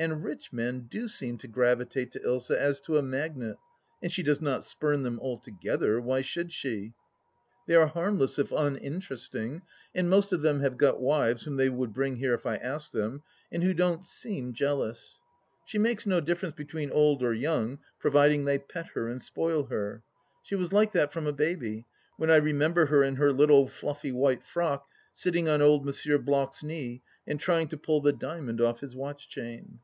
And 0.00 0.22
rich 0.22 0.52
men 0.52 0.86
do 0.88 1.08
seem 1.08 1.38
to 1.38 1.48
gravitate 1.48 2.12
to 2.12 2.20
Ilsa 2.20 2.54
as 2.56 2.78
to 2.82 2.98
a 2.98 3.02
magnet, 3.02 3.56
and 4.00 4.12
she 4.12 4.22
does 4.22 4.40
not 4.40 4.62
spurn 4.62 5.02
them, 5.02 5.18
altogether; 5.18 6.00
why 6.00 6.22
should 6.22 6.52
she? 6.52 6.92
They 7.66 7.74
are 7.74 7.88
harmless 7.88 8.38
if 8.38 8.52
uninteresting, 8.52 9.62
and 9.92 10.08
most 10.08 10.32
of 10.32 10.40
them 10.40 10.60
have 10.60 10.78
got 10.78 11.00
wives 11.00 11.42
whom 11.42 11.56
they 11.56 11.68
would 11.68 11.92
bring 11.92 12.14
here 12.14 12.32
if 12.34 12.46
I 12.46 12.54
asked 12.58 12.92
them, 12.92 13.24
and 13.50 13.64
who 13.64 13.74
don't 13.74 14.04
seem 14.04 14.52
jealous. 14.52 15.18
She 15.64 15.78
makes 15.78 16.06
no 16.06 16.20
difference 16.20 16.54
between 16.54 16.92
old 16.92 17.24
or 17.24 17.34
young, 17.34 17.80
providing 17.98 18.44
they 18.44 18.60
pet 18.60 18.86
her 18.94 19.08
and 19.08 19.20
spoil 19.20 19.64
her. 19.64 20.04
She 20.44 20.54
was 20.54 20.72
like 20.72 20.92
that 20.92 21.12
from 21.12 21.26
a 21.26 21.32
baby, 21.32 21.86
when 22.16 22.30
I 22.30 22.36
remember 22.36 22.86
her 22.86 23.02
in 23.02 23.16
her 23.16 23.32
little 23.32 23.66
fluffy 23.66 24.12
white 24.12 24.44
frock, 24.44 24.86
sitting 25.12 25.48
on 25.48 25.60
old 25.60 25.84
M. 26.06 26.22
Bloch's 26.24 26.62
knee, 26.62 27.02
and 27.26 27.40
trying 27.40 27.66
to 27.66 27.76
pull 27.76 28.00
the 28.00 28.12
diamond 28.12 28.60
off 28.60 28.78
his 28.78 28.94
watch 28.94 29.28
chain. 29.28 29.80